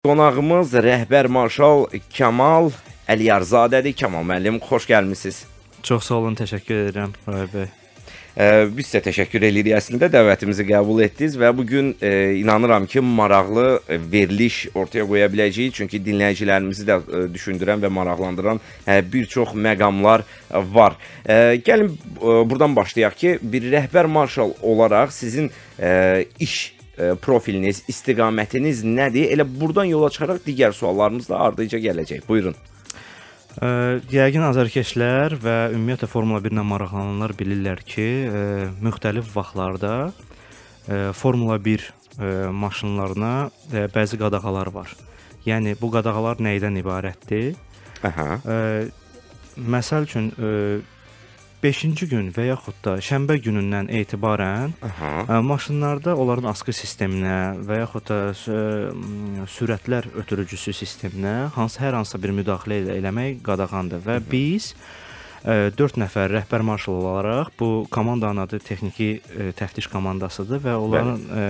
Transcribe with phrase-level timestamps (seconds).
[0.00, 2.70] Qonağımız rəhbər marşal Kamal
[3.04, 3.92] Əliyarzadədir.
[4.00, 5.42] Kamal müəllim, xoş gəlmisiniz.
[5.84, 7.66] Çox sağ olun, təşəkkür edirəm Rahib bəy.
[8.32, 13.66] Ə, biz sizə təşəkkür edirik əslində dəvətimizi qəbul etdiniz və bu gün inanıram ki, maraqlı
[14.14, 15.76] veriliş ortaya qoya biləcəyik.
[15.82, 20.96] Çünki dinləyicilərimizi də e, düşündürən və maraqlandıran e, bir çox məqamlar e, var.
[21.28, 26.79] E, gəlin e, buradan başlayaq ki, bir rəhbər marşal olaraq sizin e, iş
[27.22, 29.30] profiliniz, istiqamətiniz nədir?
[29.34, 32.26] Elə buradan yola çıxaraq digər suallarımız da ardıca gələcək.
[32.28, 32.56] Buyurun.
[33.58, 38.42] Ə, Yəqin azarkeşlər və ümumiyyətlə Formula 1 ilə maraqlananlar bilirlər ki, ə,
[38.84, 44.94] müxtəlif vaxtlarda ə, Formula 1 ə, maşınlarına ə, bəzi qadağalar var.
[45.48, 47.56] Yəni bu qadağalar nəydən ibarətdir?
[48.06, 48.38] Aha.
[48.38, 48.60] Ə,
[49.58, 50.54] məsəl üçün ə,
[51.60, 55.10] 5-ci gün və yaxud da şənbə günündən etibarən Aha.
[55.28, 62.22] Ə, maşınlarda onların askı sisteminə və yaxud da sü- sürətlər ötürücüsü sisteminə hansı hər hansısa
[62.22, 64.00] bir müdaxilə elə eləmək qadağandır.
[64.08, 64.72] Və biz
[65.44, 69.22] 4 nəfər rəhbər marşal olaraq bu komandanın adı texniki
[69.56, 71.44] təftiş komandasıdır və onların ə,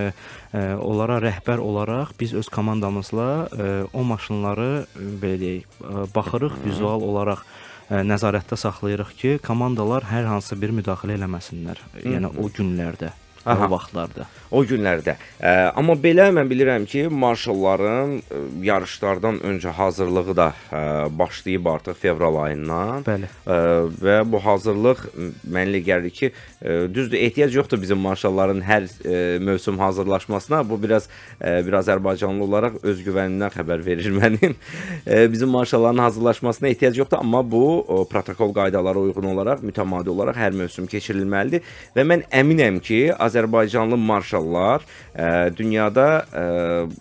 [0.54, 5.80] ə, onlara rəhbər olaraq biz öz komandamızla ə, o maşınları belə deyək,
[6.14, 7.42] baxırıq vizual olaraq
[7.90, 11.80] nəzarətdə saxlayırıq ki, komandalar hər hansı bir müdaxilə eləməsinlər.
[12.06, 13.10] Yəni o günlərdə,
[13.44, 13.66] Aha.
[13.66, 14.26] o vaxtlarda.
[14.50, 15.14] O günlərdə.
[15.38, 20.80] Ə, amma belə mən bilirəm ki, marşalların ə, yarışlardan öncə hazırlığı da ə,
[21.16, 23.04] başlayıb artıq fevral ayından.
[23.06, 23.30] Bəli.
[23.46, 23.58] Ə,
[24.02, 28.88] və bu hazırlıq m, mənə elə gəlir ki, ə, düzdür, ehtiyac yoxdur bizim marşalların hər
[28.90, 30.60] ə, mövsüm hazırlaşmasına.
[30.68, 34.58] Bu biraz ə, bir Azərbaycanlı olaraq öz güvənimdən xəbər verir mənim.
[35.06, 40.42] Ə, bizim marşalların hazırlaşmasına ehtiyac yoxdur, amma bu o, protokol qaydalara uyğun olaraq mütəmadi olaraq
[40.42, 41.64] hər mövsüm keçirilməlidir
[41.96, 46.44] və mən əminəm ki, Azərbaycanlı marşallar ə, dünyada ə,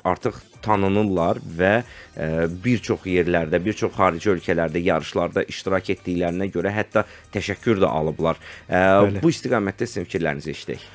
[0.07, 6.73] artıq tanınırlar və ə, bir çox yerlərdə, bir çox xarici ölkələrdə yarışlarda iştirak etdiklərinə görə
[6.75, 8.41] hətta təşəkkür də alıblar.
[8.67, 9.23] Ə, Bəli.
[9.23, 10.89] bu istiqamətdə sizin fikirlərinizi eşidək.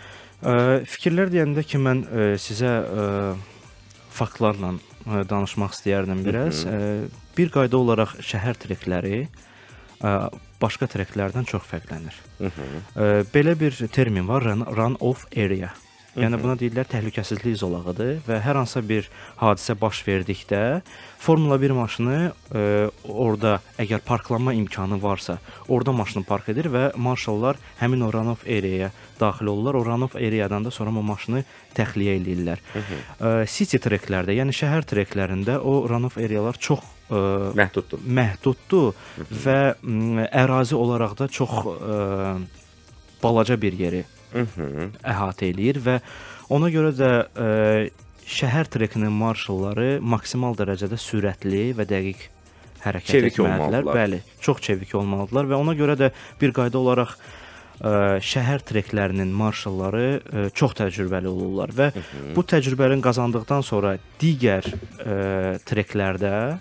[0.45, 0.59] Ə,
[0.97, 3.09] fikirlər deyəndə ki, mən ə, sizə ə,
[4.15, 6.67] faktlarla ə, danışmaq istəyərdim biraz.
[6.69, 6.79] Ə,
[7.35, 9.51] bir qayda olaraq şəhər trekləri ə,
[10.61, 12.17] başqa treklərdən çox fərqlənir.
[12.39, 13.25] Hı -hı.
[13.35, 15.73] Belə bir termin var, run, run off area.
[16.15, 19.09] Yəni buna deyirlər təhlükəsizlik zolağıdır və hər hansısa bir
[19.41, 20.61] hadisə baş verdikdə
[21.19, 22.63] Formula 1 maşını ə,
[23.09, 25.39] orada əgər parklanma imkanı varsa,
[25.69, 29.75] orada maşını park edir və marşallar həmin o run off areaya daxil olurlar.
[29.75, 31.43] O run off areadan da sonra o maşını
[31.75, 32.63] təxliyə eləyirlər.
[33.19, 38.01] Ə, city treklərdə, yəni şəhər treklərində o run off arealar çox ə, Məhduddur.
[38.07, 38.93] məhduddur
[39.45, 42.39] və m, ərazi olaraq da çox ə,
[43.23, 44.05] balaca bir yeri
[44.35, 44.89] Hı -hı.
[45.03, 46.01] əhatə eləyir və
[46.51, 47.91] ona görə də ə,
[48.27, 52.29] şəhər trekinin marşalları maksimal dərəcədə sürətli və dəqiq
[52.85, 53.95] hərəkət Çevik etməlidirlər.
[53.95, 56.11] Bəli, çox çevik olmalıdırlar və ona görə də
[56.41, 57.15] bir qayda olaraq
[57.81, 61.91] ə, şəhər treklərinin marşalları ə, çox təcrübəli olurlar və
[62.35, 66.59] bu təcrübəni qazandıqdan sonra digər ə, treklərdə,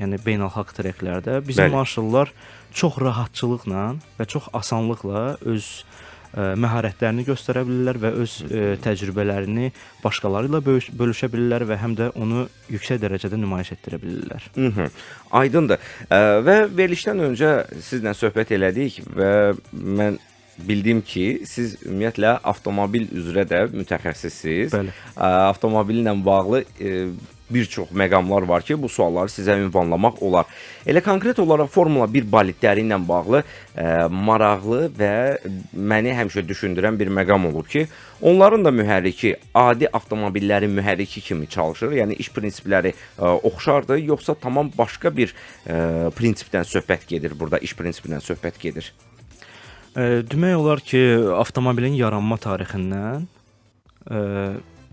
[0.00, 1.76] yəni beynəlxalq treklərdə bizim Bəli.
[1.76, 2.32] marşallar
[2.76, 3.86] çox rahatçılıqla
[4.18, 5.70] və çox asanlıqla öz
[6.36, 9.70] ə, məharətlərini göstərə bilirlər və öz ə, təcrübələrini
[10.04, 14.48] başqaları ilə bölüş bölüşə bilirlər və həm də onu yüksək dərəcədə nümayiş etdirə bilirlər.
[14.56, 14.94] Mhm.
[15.40, 15.92] Aydındır.
[16.08, 19.30] Ə, və verilişdən öncə sizlə söhbət elədik və
[19.72, 20.20] mən
[20.56, 24.72] bildim ki, siz ümumiyyətlə avtomobil üzrə də mütəxəssissiniz.
[24.72, 24.94] Bəli.
[25.20, 26.62] Avtomobillə bağlı
[27.50, 30.46] bir çox məqamlar var ki, bu sualları sizə ünvanlamaq olar.
[30.86, 35.12] Elə konkret olaraq Formula 1 bolidləri ilə bağlı ə, maraqlı və
[35.72, 37.86] məni həmişə düşündürən bir məqam olub ki,
[38.20, 41.94] onların da mühərriki adi avtomobillərin mühərriki kimi çalışır.
[42.00, 45.34] Yəni iş prinsipləri ə, oxşardır, yoxsa tamam başqa bir
[45.66, 48.92] ə, prinsipdən söhbət gedir burada, iş prinsipindən söhbət gedir.
[49.94, 51.02] Ə, demək olar ki,
[51.38, 53.28] avtomobilin yaranma tarixindən
[54.10, 54.24] ə,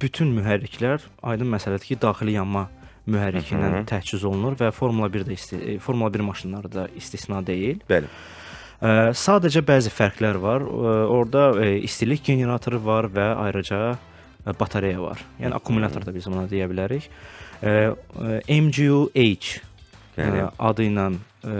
[0.03, 2.67] bütün mühərriklər aydın məsələdir ki, daxili yanma
[3.09, 7.41] mühərriki ilə təchiz olunur və Formula 1 də isti e, Formula 1 maşınları da istisna
[7.45, 7.81] deyil.
[7.89, 8.09] Bəli.
[8.83, 10.63] Ə, sadəcə bəzi fərqlər var.
[10.63, 15.23] Ə, orada ə, istilik generatoru var və ayrıca e, batareya var.
[15.41, 17.09] Yəni akkumulyator da biz ona deyə bilərik.
[17.63, 19.59] E, e, MGU-H
[20.19, 21.53] yəni adı ilə e,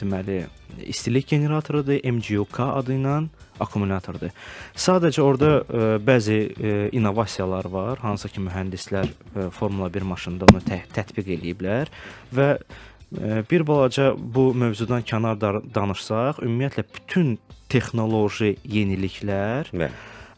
[0.00, 0.42] deməli
[0.88, 3.16] istilik generatorudur, MGU-K adı ilə
[3.60, 4.32] akkumulyatordur.
[4.74, 10.62] Sadəcə orada e, bəzi e, innovasiyalar var, hansı ki mühəndislər e, Formula 1 maşınında onu
[10.66, 11.92] tə tətbiq eləyiblər
[12.34, 17.38] və e, bir balaca bu mövzudan kənar danışsaq, ümumiyyətlə bütün
[17.70, 19.90] texnoloji yeniliklər Bəli.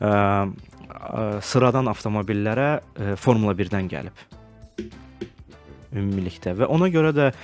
[0.02, 4.24] ə, ə, sıradan avtomobillərə ə, Formula 1-dən gəlib.
[5.92, 7.36] Ümumilikdə və ona görə də ə,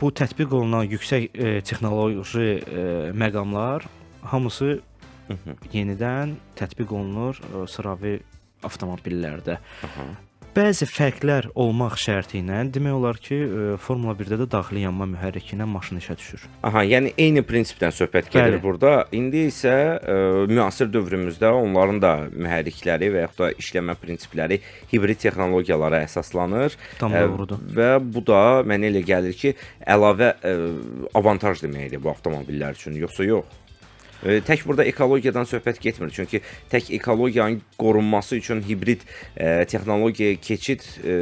[0.00, 2.84] bu tətbiq olunan yüksək ə, texnoloji ə,
[3.16, 3.88] məqamlar
[4.22, 4.80] hamısı
[5.74, 8.18] yenidən tətbiq olunur ə, sıravi
[8.66, 9.60] avtomobillərdə.
[9.86, 10.10] Aha.
[10.50, 15.54] Bəzi fərqlər olmaq şərti ilə demək olar ki, ə, Formula 1-də də daxili yanma mühərriki
[15.54, 16.48] ilə maşın işə düşür.
[16.66, 18.62] Aha, yəni eyni prinsipdən söhbət gedir Bəli.
[18.64, 18.94] burada.
[19.14, 20.16] İndi isə ə,
[20.50, 24.58] müasir dövrümüzdə onların da mühərrikləri və yaxud da işləmə prinsipləri
[24.90, 26.74] hibrid texnologiyalara əsaslanır.
[26.98, 27.62] Tam doğrudur.
[27.78, 29.54] Və bu da mənə elə gəlir ki,
[29.86, 30.58] əlavə ə,
[31.22, 33.60] avantaj deməkdir bu avtomobillər üçün, yoxsa yox?
[34.20, 36.10] Tək burada ekologiyadan söhbət getmir.
[36.12, 39.06] Çünki tək ekologiyanın qorunması üçün hibrid
[39.36, 41.16] e, texnologiyaya keçid e,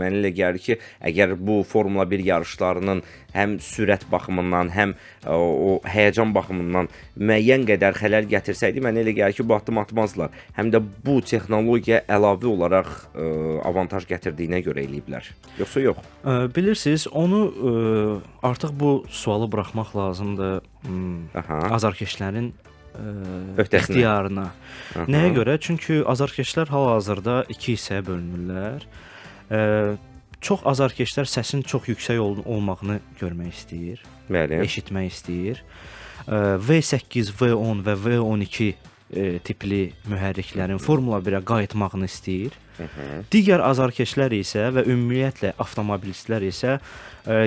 [0.00, 0.78] mənə elə gəlir ki,
[1.10, 3.02] əgər bu Formula 1 yarışlarının
[3.34, 6.88] həm sürət baxımından, həm e, o həyəcan baxımından
[7.20, 10.32] müəyyən qədər xələl gətirsəydi, mənə elə gəlir ki, bu addım atmazdılar.
[10.56, 13.26] Həm də bu texnologiya əlavə olaraq e,
[13.68, 15.28] avantaj gətirdiyinə görə eləyiblər.
[15.60, 16.00] Yoxsa yox?
[16.24, 17.74] Ə, bilirsiniz, onu ə,
[18.48, 20.64] artıq bu sualı buraxmaq lazımdır
[21.36, 21.60] Aha.
[21.76, 23.14] azarkeşlərin ə,
[23.68, 24.48] ixtiyarına.
[24.96, 25.06] Aha.
[25.12, 25.58] Nəyə görə?
[25.60, 28.88] Çünki azarkeşlər hal-hazırda 2 hissəyə bölünürlər.
[29.52, 29.62] Ə,
[30.40, 34.62] çox azarkeşlər səsin çox yüksək ol olmağını görmək istəyir, Bəli.
[34.64, 35.60] eşitmək istəyir.
[35.60, 38.74] Ə, V8, V10 və V12 ə,
[39.44, 42.56] tipli mühərriklərin Formula 1-ə qayıtmağını istəyir.
[43.32, 46.78] Digər azarkeşlər isə və ümumiyyətlə avtomobilistlər isə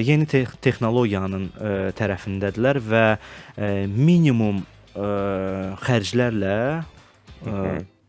[0.05, 1.47] yeni te texnologiyanın
[1.97, 3.05] tərəfindədirlər və
[3.89, 4.61] minimum
[4.93, 7.63] xərclərlə ə,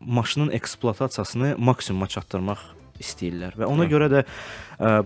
[0.05, 2.66] maşının ekspluatasiyasını maksimuma çatdırmaq
[3.00, 4.25] istəyirlər və ona görə də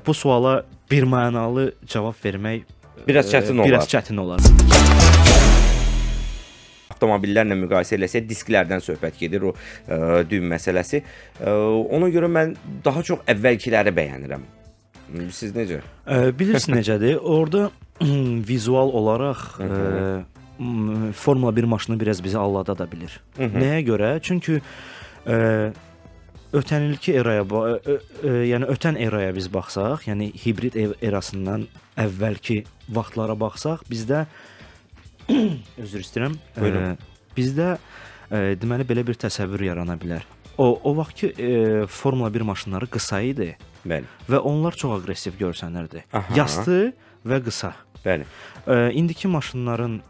[0.02, 2.66] bu suala birmənalı cavab vermək
[3.06, 3.68] Biraz çətin olar.
[3.68, 4.40] Biraz çətin olar.
[6.98, 11.02] Avtomobillərlə müqayisə eləsək disklərdən söhbət gedir o ə, düym məsələsi.
[11.38, 11.54] Ə,
[11.94, 14.46] ona görə mən daha çox əvvəlkiləri bəyənirəm.
[15.32, 15.80] Siz necə?
[16.04, 17.20] Ə, bilirsiniz necədir?
[17.22, 17.68] Orda
[18.50, 19.70] vizual olaraq ə,
[21.14, 23.20] Formula 1 maşını biraz bizi allada da bilir.
[23.38, 24.16] Nəyə görə?
[24.18, 25.36] Çünki ə,
[26.58, 31.68] ötən ilki eraya, ə, ə, yəni ötən eraya biz baxsaq, yəni hibrid erasından
[31.98, 34.26] əvvəlki vaxtlara baxsaq, bizdə
[35.84, 36.36] üzr istəyirəm.
[36.58, 36.98] Buyurun.
[37.36, 40.24] bizdə ə, deməli belə bir təsəvvür yarana bilər.
[40.58, 41.50] O o vaxtki ə,
[41.86, 43.52] Formula 1 maşınları qısa idi
[43.86, 44.08] Bəli.
[44.28, 46.02] və onlar çox aqressiv görsənirdi.
[46.12, 46.34] Aha.
[46.36, 46.80] Yastı
[47.28, 47.74] və qısa.
[48.04, 48.26] Bəli.
[48.66, 50.00] Ə, indiki maşınların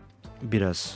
[0.43, 0.87] biraz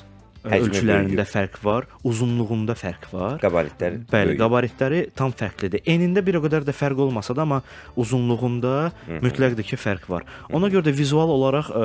[0.44, 1.28] ə, Həcmi ölçülərində böyüyüb.
[1.34, 3.36] fərq var, uzunluğunda fərq var.
[3.44, 4.00] Qabaritlər.
[4.10, 4.40] Bəli, böyük.
[4.40, 5.84] qabaritləri tam fərqlidir.
[5.86, 7.60] Enində bir o qədər də fərq olmasa da, amma
[8.00, 8.92] uzunluğunda
[9.22, 10.24] mütləqdir ki, fərq var.
[10.50, 11.84] Ona görə də vizual olaraq ə,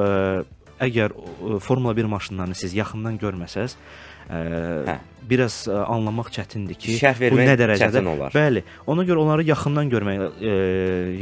[0.83, 1.13] əgər
[1.63, 3.75] Formula 1 maşınlarını siz yaxından görməsəz,
[4.29, 4.41] ə,
[4.87, 4.95] Hə.
[5.29, 6.97] biraz ə, anlamaq çətindir ki,
[7.31, 8.35] bu nə dərəcədə olar.
[8.35, 10.57] Bəli, ona görə onları yaxından görmək ə,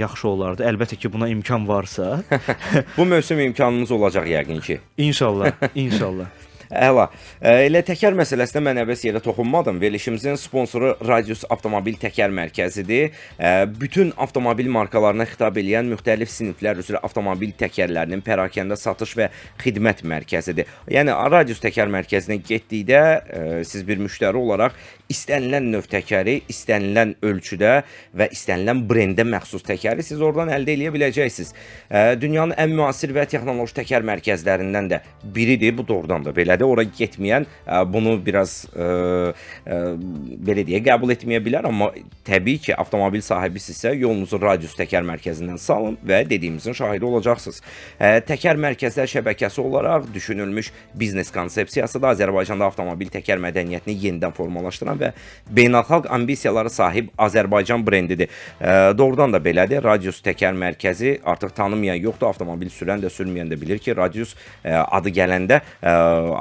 [0.02, 0.66] yaxşı olardı.
[0.70, 2.24] Əlbəttə ki, buna imkan varsa,
[2.98, 4.80] Bu mövsüm imkanınız olacaq yəqin ki.
[4.98, 6.26] inşallah, inşallah.
[6.76, 7.06] Əla.
[7.40, 9.80] Ə, Elə təkər məsələsinə mən əbəs yerə toxunmadım.
[9.82, 13.16] Verilişimizin sponsoru Radius Avtomobil Təkər Mərkəzidir.
[13.40, 19.30] Ə, Bütün avtomobil markalarına xitab edən müxtəlif siniflər üzrə avtomobil təkərlərinin pərakəndə satış və
[19.64, 20.70] xidmət mərkəzidir.
[20.92, 24.76] Yəni Radius Təkər Mərkəzinə getdikdə ə, siz bir müştəri olaraq
[25.12, 27.74] istənilən növ təkəri, istənilən ölçüdə
[28.18, 31.52] və istənilən brendə məxsus təkəri siz oradan əldə edə biləcəksiniz.
[32.22, 35.02] Dünyanın ən müasir və texnoloji təkər mərkəzlərindən də
[35.36, 35.76] biridir.
[35.78, 36.65] Bu doğrudan da belədir.
[36.66, 38.90] Ora getməyən ə, bunu biraz ə,
[39.66, 39.80] ə,
[40.48, 41.92] belə deyə qəbul etməyə bilər, amma
[42.26, 47.62] təbii ki, avtomobil sahibisinizsə yolunuzu Radius Təkər Mərkəzindən salın və dediyimizin şahidi olacaqsınız.
[48.00, 54.98] Ə, Təkər mərkəzlər şəbəkəsi olaraq düşünülmüş biznes konsepsiyası da Azərbaycanda avtomobil təkər mədəniyyətini yenidən formalaşdıran
[55.02, 55.12] və
[55.54, 58.32] beynəlxalq ambisiyalara sahib Azərbaycan brendidir.
[58.60, 59.84] Ə, Doğrudan da belədir.
[59.86, 62.32] Radius Təkər Mərkəzi artıq tanımayan yoxdur.
[62.32, 65.92] Avtomobil sürən də, sürməyən də bilir ki, Radius ə, adı gələndə ə,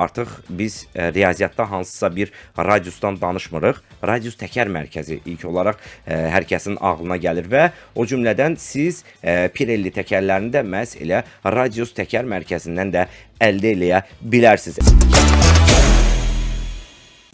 [0.06, 0.13] artıq
[0.48, 3.80] biz ə, riyaziyyatda hansısa bir radiusdan danışmırıq.
[4.06, 9.48] Radius Təkər Mərkəzi ilk olaraq ə, hər kəsin ağlına gəlir və o cümlədən siz ə,
[9.54, 13.08] Pirelli təkərlərini də məhz elə Radius Təkər Mərkəzindən də
[13.42, 16.03] əldə eləyə bilərsiniz.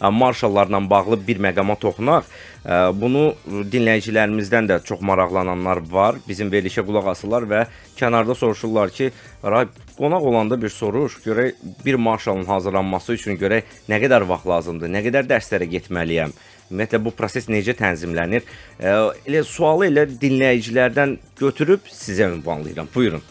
[0.01, 2.25] Marşallarla bağlı bir məqama toxunaq.
[2.93, 6.15] Bunu dinləyicilərimizdən də çox maraqlananlar var.
[6.27, 7.65] Bizim verilişə qulaq asırlar və
[7.97, 9.11] kənarda soruşurlar ki,
[9.97, 11.53] qonaq olanda bir soruş, görək
[11.85, 16.33] bir marşalın hazırlanması üçün görək nə qədər vaxt lazımdır, nə qədər dərslərə getməliyəm.
[16.71, 18.45] Ümumiyyətlə bu proses necə tənzimlənir?
[18.79, 22.87] Elə sualı elə dinləyicilərdən götürüb sizə ünvanlayıram.
[22.95, 23.21] Buyurun.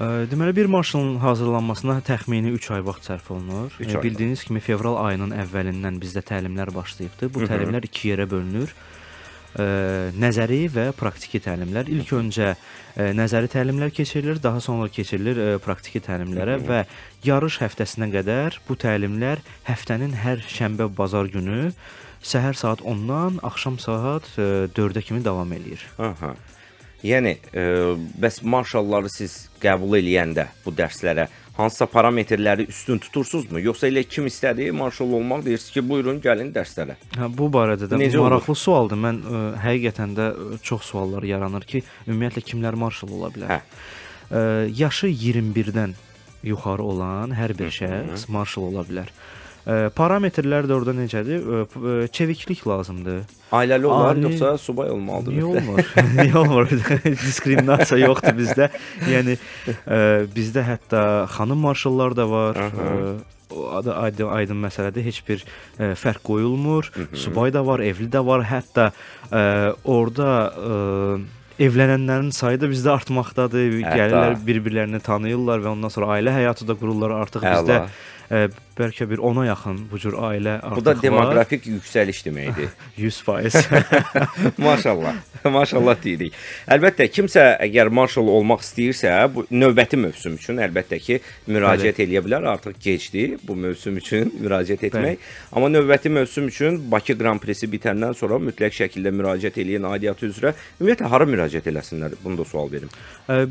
[0.00, 3.72] Deməli bir marşalın hazırlanmasına təxmini 3 ay vaxt sərf olunur.
[3.80, 4.02] Üç ay.
[4.02, 7.30] Bildiyiniz kimi fevral ayının əvvəlindən bizdə təlimlər başlayıbdı.
[7.32, 8.74] Bu təlimlər 2 yerə bölünür.
[10.20, 11.88] Nəzəri və praktiki təlimlər.
[11.88, 12.50] İlk öncə
[13.16, 16.82] nəzəri təlimlər keçirilir, daha sonra keçirilir praktiki təlimlərə və
[17.24, 21.70] yarış həftəsinə qədər bu təlimlər həftənin hər şənbə bazar günü
[22.20, 25.80] səhər saat 10-dan axşam saat ə, 4-ə kimi davam eləyir.
[25.96, 26.34] Aha.
[27.06, 27.64] Yəni, ə,
[28.18, 34.68] bəs marşalları siz qəbul eləyəndə bu dərslərə hansısa parametrləri üstün tutursunuzmu, yoxsa elə kim istədi
[34.76, 36.98] marşal olmaq deyirsiniz ki, buyurun gəlin dərslərə.
[37.16, 39.00] Hə bu barədə də Necə maraqlı sualdır.
[39.06, 40.26] Mən ə, həqiqətən də
[40.66, 43.54] çox suallar yaranır ki, ümumiyyətlə kimlər marşal ola bilər?
[43.54, 43.62] Hə.
[44.26, 44.44] Ə,
[44.82, 45.96] yaşı 21-dən
[46.46, 49.10] yuxarı olan hər bir şəxs marşal ola bilər.
[49.10, 51.42] Ə, parametrlər də orada necədir?
[52.14, 53.22] Çeviklik lazımdır.
[53.56, 55.32] Ailəli olar, Ali- yoxsa subay olmalıdır?
[55.34, 55.80] Niyə olmur?
[56.18, 56.70] Niyə olmur?
[57.26, 58.68] Diskriminasiya yoxdur bizdə.
[59.10, 59.34] Yəni
[60.34, 61.00] bizdə hətta
[61.36, 62.60] xanım marşallar da var.
[62.66, 63.16] Aha.
[63.78, 65.04] Adı aydın, aydın məsələdir.
[65.06, 65.42] Heç bir
[65.78, 66.88] ə, fərq qoyulmur.
[67.14, 68.42] Subay da var, evli də var.
[68.46, 68.88] Hətta
[69.30, 69.42] ə,
[69.86, 70.80] orada ə,
[71.62, 73.70] evlənənlərin sayı da bizdə artmaqdadır.
[73.86, 73.94] Hətta.
[74.02, 77.14] Gəlirlər bir-birlərini tanıyırlar və ondan sonra ailə həyatı da qururlar.
[77.22, 77.86] Artıq bizdə Əla.
[78.30, 78.42] ə,
[78.76, 81.02] bəlkə bir 10-a yaxın bu cür ailə artıq Bu da var.
[81.02, 82.68] demoqrafik yüksəliş deməkdir.
[82.98, 83.56] 100%.
[84.58, 85.14] Maşallah.
[85.44, 86.34] Maşallah deyirik.
[86.68, 91.18] Əlbəttə kimsə əgər marşal olmaq istəyirsə, bu növbəti mövsüm üçün əlbəttə ki,
[91.48, 92.48] müraciət eləyə bilər.
[92.56, 95.22] Artıq gecdir bu mövsüm üçün müraciət etmək.
[95.52, 100.52] Amma növbəti mövsüm üçün Bakı Qran Prisi bitəndən sonra mütləq şəkildə müraciət eləyən aidiyyatı üzrə
[100.80, 102.18] ümumiyyətlə hara müraciət eləsinlər?
[102.24, 102.90] Bunu da sual verim.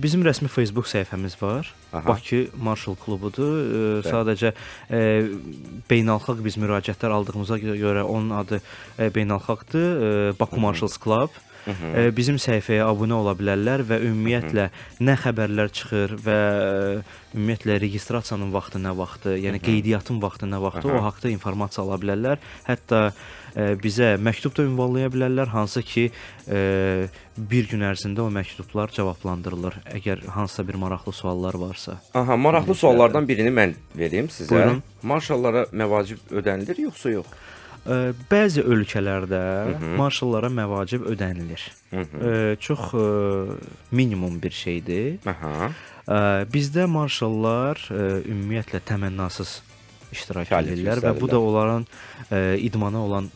[0.03, 1.71] Bizim rəsmi Facebook səhifəmiz var.
[1.95, 2.03] Aha.
[2.09, 3.55] Bakı Marshall klubudur.
[4.03, 4.51] Ə, Sadəcə
[5.89, 9.89] beynəlxalq biz müraciətlər aldığımıza gö- görə onun adı ə, beynəlxalqdır.
[9.95, 11.29] Ə, Baku Marshalls Club.
[11.65, 14.67] Ə, Bizim səhifəyə abunə ola bilərlər və ümumiyyətlə
[15.01, 16.35] nə xəbərlər çıxır və
[17.33, 22.37] ümumiyyətlə registrasiyanın vaxtı nə vaxtı, yəni qeydiyyatın vaxtı nə vaxtı, o haqqda informasiya ala bilərlər.
[22.69, 22.99] Hətta
[23.55, 27.07] bizə məktub da ünvanlaya bilərlər, hansı ki ə,
[27.37, 29.77] bir gün ərzində o məktublar cavablandırılır.
[29.95, 31.99] Əgər hansısa bir maraqlı suallar varsa.
[32.13, 34.51] Aha, maraqlı suallardan birini mən verim sizə.
[34.51, 34.81] Buyurun.
[35.03, 37.29] Marşallara məvacib ödənilir yoxsa yox?
[37.85, 37.99] Ə,
[38.31, 39.39] Bəzi ölkələrdə
[39.99, 41.63] marşallara məvacib ödənilir.
[41.93, 43.05] Ə, Çox ə,
[43.95, 45.21] minimum bir şeydir.
[45.31, 45.69] Aha.
[46.05, 46.19] Ə,
[46.51, 49.61] Bizdə marşallar ə, ümumiyyətlə təmənnasız
[50.15, 51.85] iştirak Fəaliyyət edirlər və bu da onların
[52.29, 53.29] ə, idmana olan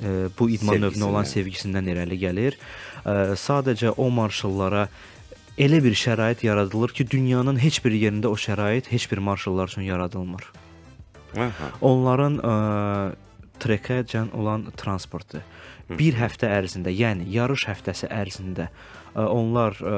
[0.00, 1.90] ə, bu idman növünə olan Sevgisindən.
[1.92, 2.56] irəli gəlir.
[3.04, 4.88] Ə, Sadəcə o marşallara
[5.58, 9.82] elə bir şərait yaradılır ki, dünyanın heç bir yerində o şərait heç bir marşallar üçün
[9.88, 10.50] yaradılmır.
[11.36, 11.70] Aha.
[11.80, 12.56] Onların ə,
[13.60, 15.42] trekəcən olan transportu
[15.86, 18.68] bir həftə ərzində, yəni yarış həftəsi ərzində
[19.14, 19.96] ə, onlar ə,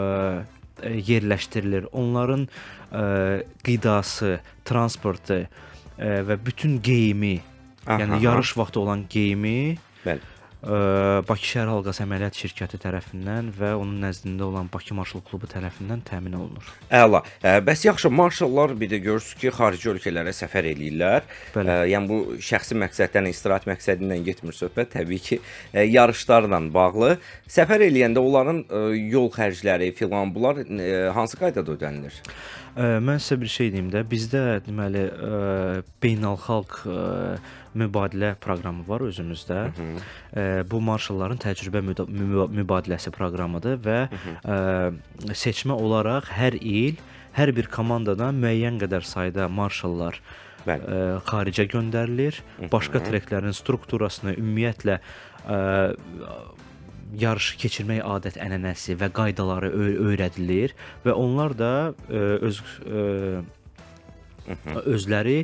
[0.83, 1.89] ə, yerləşdirilir.
[1.93, 3.05] Onların ə,
[3.67, 4.39] qidası,
[4.69, 5.49] transportu ə,
[6.29, 7.41] və bütün geyimi,
[7.87, 8.25] Aha, yəni aha.
[8.29, 10.21] yarış vaxtı olan geyimi Bəli.
[10.59, 10.79] ə,
[11.29, 16.35] Bakı Şəhər Halqası Əməliyyat Şirkəti tərəfindən və onun nəzdində olan Bakı Marşal Klubu tərəfindən təmin
[16.39, 16.73] olunur.
[16.91, 17.21] Əla.
[17.43, 21.27] Ə, bəs yaxşı marşallar bir də görürsüz ki, xarici ölkələrə səfər eləyirlər.
[21.55, 21.75] Bəli.
[21.75, 24.95] Ə, yəni bu şəxsi məqsəddən, istirahət məqsədindən getmir söhbət.
[24.97, 25.41] Təbii ki,
[25.75, 27.17] ə, yarışlarla bağlı.
[27.51, 32.19] Səfər eləyəndə onların ə, yol xərcləri filan bunlar ə, hansı qaydada ödənilir?
[32.79, 35.39] Ə, Mən sizə bir şey deyim də, bizdə deməli ə,
[36.03, 37.07] beynəlxalq ə,
[37.85, 39.61] mübadilə proqramı var özümüzdə.
[39.69, 44.59] Ə, Bu marşalların təcrübə mübadiləsi proqramıdır və ə,
[45.33, 47.01] seçmə olaraq hər il
[47.39, 50.19] hər bir komandadan müəyyən qədər sayda marşallar
[50.67, 50.85] Bəli.
[50.85, 52.41] ə, xaricə göndərilir.
[52.73, 55.59] Başqa treklərin strukturasını, ümumiyyətlə ə,
[57.19, 59.71] yarışı keçirmək adət-ənənəsi və qaydaları
[60.11, 60.75] öyrədilir
[61.07, 61.73] və onlar da
[62.09, 63.07] ə, öz ə,
[64.89, 65.43] özləri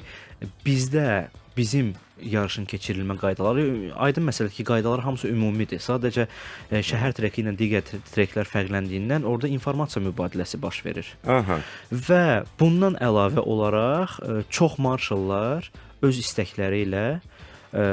[0.65, 3.65] bizdə bizim yarışın keçirilmə qaydaları
[4.07, 5.81] aydın məsələdir ki, qaydalar hamısı ümumidir.
[5.83, 11.11] Sadəcə ə, şəhər treki ilə digər tre- treklər fərqləndiyindən orada informasiya mübadiləsi baş verir.
[11.27, 11.59] Aha.
[11.91, 15.71] Və bundan əlavə olaraq ə, çox marşallar
[16.05, 17.87] öz istəkləri ilə ə,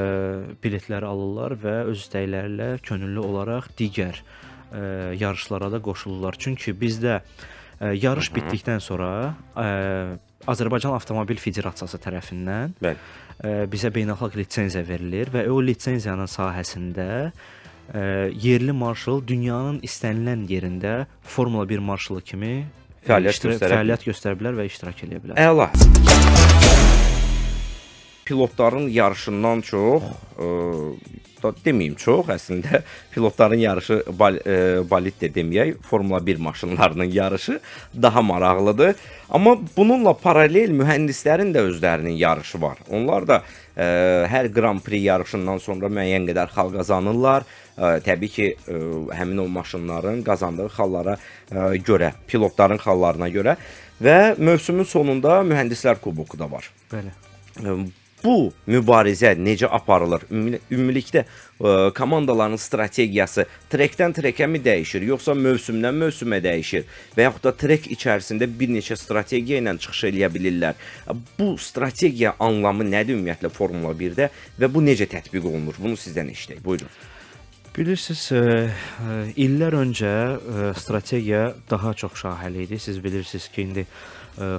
[0.62, 6.38] biletləri alırlar və öz istəkləri ilə könüllü olaraq digər ə, yarışlara da qoşulurlar.
[6.38, 9.66] Çünki bizdə ə, yarış bitdikdən sonra ə,
[10.50, 12.96] Azərbaycan Avtomobil Federasiyası tərəfindən Bəli.
[13.44, 21.06] ə, bizə beynəlxalq litsenziya verilir və o litsenziyanın sahəsində ə, yerli marşal dünyanın istənilən yerində
[21.22, 22.54] Formula 1 marşalı kimi
[23.06, 25.38] Fəaliyyət iştira- göstərə fəaliyyət göstərə bilər və iştirak edə bilər.
[25.42, 26.61] Əla.
[28.24, 30.04] Pilotların yarışından çox,
[30.38, 30.48] ə,
[31.42, 32.82] da deməyim çox, əslində
[33.14, 34.56] pilotların yarışı bal, ə,
[34.88, 37.60] bolid də deməyək, Formula 1 maşınlarının yarışı
[38.02, 38.94] daha maraqlıdır.
[39.30, 42.78] Amma bununla paralel mühəndislərin də özlərinin yarışı var.
[42.90, 47.48] Onlar da ə, hər Grand Prix yarışından sonra müəyyən qədər xal qazanırlar.
[47.72, 48.82] Ə, təbii ki, ə,
[49.18, 51.16] həmin o maşınların qazandığı xallara
[51.50, 53.56] ə, görə, pilotların xallarına görə
[54.02, 56.70] və mövsümün sonunda mühəndislər kuboku da var.
[56.92, 57.16] Bəli.
[58.24, 60.22] Bu mübarizə necə aparılır?
[60.30, 66.86] Ümumi- Ümumilikdə ə, komandaların strategiyası trekdən trekəmi dəyişir, yoxsa mövsümdən mövsümə dəyişir
[67.16, 70.78] və yaxud da trek içərisində bir neçə strategiya ilə çıxış eləyə bilirlər.
[71.38, 75.82] Bu strategiya anlamı nədir ümumiyyətlə Formula 1-də və bu necə tətbiq olunur?
[75.82, 76.62] Bunu sizdən eşidək.
[76.62, 76.94] Buyurun.
[77.72, 80.14] Bilirsiniz, ə, ə, illər öncə
[80.78, 82.78] strategiya daha çox şahiəli idi.
[82.78, 83.86] Siz bilirsiniz ki, indi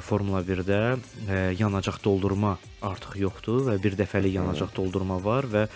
[0.05, 0.81] Formula 1-də
[1.27, 5.67] ə, yanacaq doldurma artıq yoxdur və bir dəfəlik yanacaq doldurma var və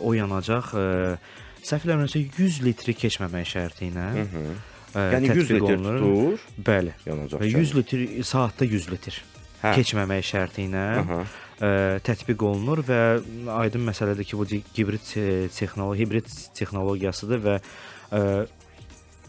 [0.00, 0.84] o yanacaq ə,
[1.66, 4.06] səhv eləmirəmsə 100 litri keçməmək şərti ilə
[4.96, 5.98] Yəni 100 tətbiq litr olunur.
[6.00, 6.92] tutur, Bəli.
[7.04, 7.42] yanacaq.
[7.42, 9.18] Və 100 litr saatda 100 litr
[9.60, 9.72] Hə.
[9.76, 11.18] keçməmək şərti ilə Aha.
[11.60, 11.70] ə,
[12.06, 13.00] tətbiq olunur və
[13.58, 14.46] aydın məsələdir ki, bu
[14.78, 18.22] hibrid e, texnologiya, hibrid texnologiyasıdır və ə,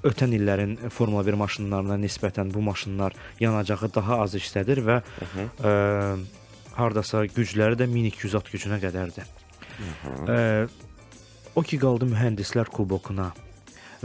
[0.09, 5.73] ötən illərin Formula 1 maşınlarına nisbətən bu maşınlar yanacağı daha az işlədir və ə,
[6.77, 9.27] hardasa gücləri də 1200 at gücünə qədərdir.
[10.27, 10.39] Ə,
[11.55, 13.31] o ki qaldı mühəndislər kubokuna.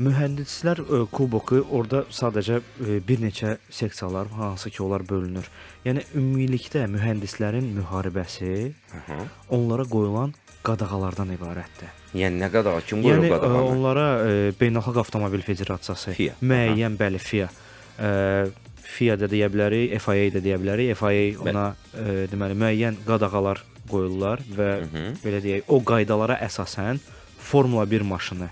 [0.01, 5.49] Mühəndislər ə, kuboku orada sadəcə ə, bir neçə seksiyalar var, hansı ki, onlar bölünür.
[5.85, 9.19] Yəni ümumilikdə mühəndislərin müharibəsi Aha.
[9.53, 10.33] onlara qoyulan
[10.65, 11.91] qadağalardan ibarətdir.
[12.17, 13.65] Yəni nə qədər kim qoyur Yəni ə, qadağanı?
[13.75, 16.39] onlara ə, Beynəlxalq Avtomobil Federasiyası FIA.
[16.41, 17.51] müəyyən bəli FIA.
[18.01, 18.15] Ə,
[18.95, 20.95] FIA da deyə bilərik, FIA da deyə bilərik.
[20.97, 23.61] FIA ona ə, deməli müəyyən qadağalar
[23.93, 25.05] qoyurlar və hı.
[25.21, 27.03] belə deyək, o qaydalara əsasən
[27.43, 28.49] Formula 1 maşını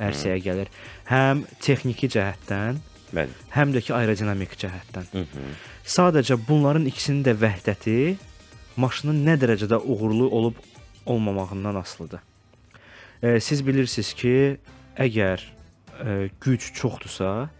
[0.00, 0.72] ərsəyə gəlir.
[1.10, 2.80] Həm texniki cəhətdən,
[3.12, 3.38] Bəli.
[3.56, 5.08] həm də ki aerodinamik cəhətdən.
[5.12, 5.54] Mhm.
[5.84, 8.16] Sadəcə bunların ikisinin də vəhdəti
[8.76, 10.60] maşının nə dərəcədə uğurlu olub
[11.06, 12.20] olmamağından asılıdır.
[13.22, 14.58] E, siz bilirsiniz ki,
[14.96, 15.42] əgər
[16.04, 17.50] e, güc çoxdursa,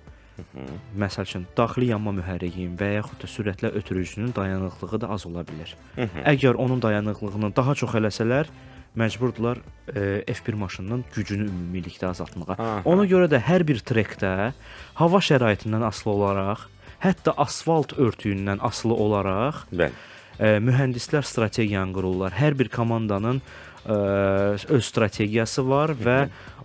[0.99, 5.75] məsəl üçün daxili yanma mühərriyin və yaxud da sürətlə ötürücünün dayanıqlığı da az ola bilər.
[6.25, 8.51] Əgər onun dayanıqlığını daha çox eləsələr,
[8.99, 12.57] məcburdular e, F1 maşınının gücünü ümumilikdə azaltmağa.
[12.59, 12.83] Aha.
[12.85, 14.53] Ona görə də hər bir trekdə
[14.99, 16.67] hava şəraitindən asılı olaraq,
[17.03, 19.91] hətta asfalt örtüyündən asılı olaraq Bəli.
[20.39, 22.37] ə, mühəndislər strategiyanı qururlar.
[22.37, 23.99] Hər bir komandanın ə,
[24.69, 26.19] öz strategiyası var və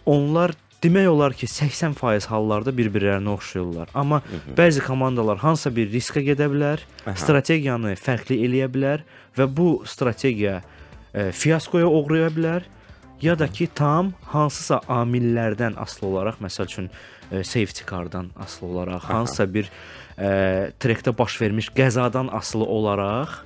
[0.06, 3.90] onlar demək olar ki, 80% hallarda bir-birlərinə oxşayırlar.
[3.98, 4.22] Amma
[4.58, 7.16] bəzi komandalar hansısa bir riskə gedə bilər, Aha.
[7.18, 9.06] strategiyanı fərqli eləyə bilər
[9.38, 10.62] və bu strategiya
[11.14, 12.66] ə, fiaskoya uğraya bilər
[13.22, 16.90] ya da ki, tam hansısa amillərdən asılı olaraq, məsəl üçün
[17.32, 19.72] ə, safety car-dan asılı olaraq, hansısa bir
[20.18, 23.44] ə, trekdə baş vermiş qəzadan asılı olaraq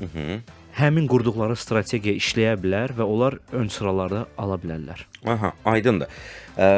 [0.00, 0.38] Mhm.
[0.80, 5.02] həmin qurduqları strategiya işləyə bilər və onlar ön sıralarda ala bilərlər.
[5.28, 6.08] Aha, aydındır.
[6.56, 6.68] Ə,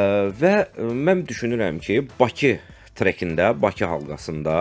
[0.40, 2.56] və mən düşünürəm ki, Bakı
[2.98, 4.56] trekində, Bakı halqasında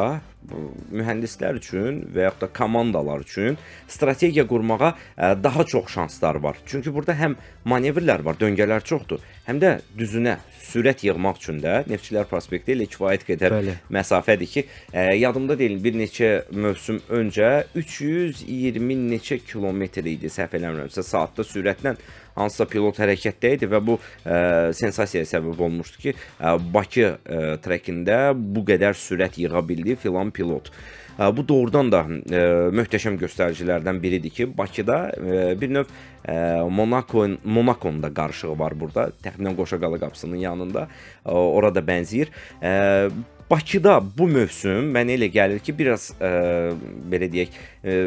[0.91, 6.57] mühəndislər üçün və yaxud da komandalar üçün strategiya qurmağa ə, daha çox şanslar var.
[6.65, 10.37] Çünki burada həm manevrlər var, döngələr çoxdur, həm də düzünə
[10.71, 13.75] sürət yığmaq üçün də Neftçilər prospekti ilə kifayət qədər Bəli.
[13.91, 21.03] məsafədir ki, ə, yadımda deyil bir neçə mövsüm öncə 320 neçə kilometr idi səhv eləmirəmsə
[21.05, 21.95] saatda sürətlə
[22.35, 28.31] hansısa pilot hərəkətdə idi və bu ə, sensasiyaya səbəb olmuşdu ki, ə, Bakı ə, trekində
[28.35, 30.71] bu qədər sürət yığa bildi filan pilot.
[30.71, 35.91] Ə, Bu doğrudan da ə, möhtəşəm göstəricilərdən biridir ki, Bakıda ə, bir növ
[36.23, 39.09] ə, Monaco Monakonun da qarışığı var burada.
[39.23, 40.87] Təxminən Qoşaqalı qapısının yanında.
[41.25, 42.31] Ə, Orada bənzəyir.
[42.63, 43.11] Ə,
[43.51, 46.71] Bakıda bu mövsüm mənə elə gəlir ki, biraz ə,
[47.11, 47.97] belə deyək, ə,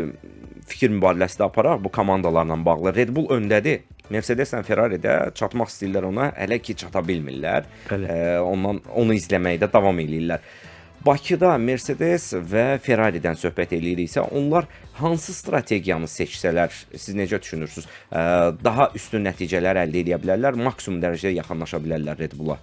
[0.71, 2.95] fikir mübadiləsi də aparaq bu komandalarla bağlı.
[2.97, 3.85] Red Bull öndədir.
[4.13, 7.65] Mercedes-lə Ferrari də çatmaq istəyirlər ona, hələ ki çata bilmirlər.
[7.89, 8.11] Bəli.
[8.11, 10.45] Ə, ondan onu izləməkdə davam eləyirlər.
[11.05, 14.65] Bakıda Mercedes və Ferrari-dən söhbət eləyiriksə, onlar
[14.97, 17.85] hansı strategiyanı seçsələr, siz necə düşünürsüz?
[18.65, 22.57] Daha üstün nəticələr əldə edə bilərlər, maksimum dərəcədə yaxınlaşa bilərlər Red Bulla.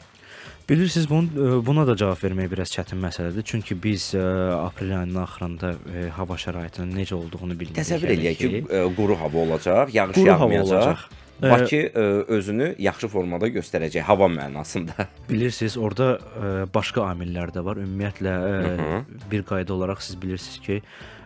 [0.70, 3.44] Bilirsiniz, bunu e, buna da cavab vermək biraz çətin məsələdir.
[3.46, 4.22] Çünki biz ə,
[4.56, 7.78] aprel ayının axırında ə, hava şəraitinin necə olduğunu bilmirik.
[7.78, 10.78] Təsəvvür eləyək ki, ə, quru hava olacaq, yağış Quru hava yağmayacaq.
[10.78, 11.10] olacaq.
[11.42, 12.06] Bakı ə,
[12.38, 15.08] özünü yaxşı formada göstərəcək hava mənasında.
[15.32, 17.82] Bilirsiniz, orada ə, başqa amillər də var.
[17.82, 19.02] Ümumiyyətlə ə,
[19.32, 20.82] bir qayda olaraq siz bilirsiniz ki,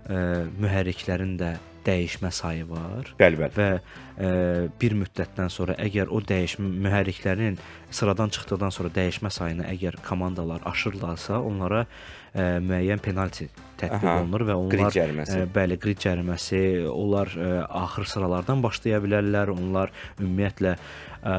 [0.08, 0.20] ə,
[0.62, 3.12] mühərriklərin də dəyişmə sayı var.
[3.20, 3.54] Bəli, bəli.
[3.60, 4.30] və ə,
[4.82, 7.60] bir müddətdən sonra əgər o dəyişmə mühərriklərin
[7.94, 11.86] sıradan çıxdıqdan sonra dəyişmə sayını əgər komandalar aşırırlarsa, onlara
[12.36, 13.48] ə, müəyyən penalti
[13.80, 15.38] tətbiq Aha, olunur və onlar qrid cəriməsi.
[15.42, 17.52] ə, bəli, qrid cəriməsi, onlar ə,
[17.84, 20.76] axır sıralardan başlaya bilərlər, onlar ümumiyyətlə
[21.24, 21.36] ə,